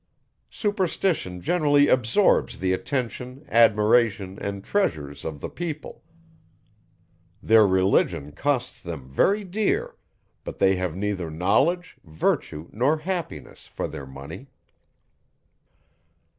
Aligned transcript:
Superstition 0.49 1.41
generally 1.41 1.87
absorbs 1.87 2.57
the 2.57 2.73
attention, 2.73 3.45
admiration, 3.49 4.39
and 4.41 4.63
treasures 4.63 5.23
of 5.23 5.41
the 5.41 5.47
people; 5.47 6.01
their 7.43 7.67
Religion 7.67 8.31
costs 8.31 8.81
them 8.81 9.07
very 9.07 9.43
dear; 9.43 9.93
but 10.43 10.57
they 10.57 10.75
have 10.75 10.95
neither 10.95 11.29
knowledge, 11.29 11.97
virtue, 12.03 12.67
nor 12.71 12.97
happiness, 12.97 13.67
for 13.67 13.87
their 13.87 14.07
money. 14.07 14.47